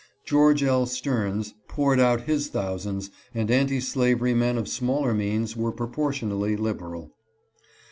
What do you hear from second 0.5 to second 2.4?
L. Stearns poured out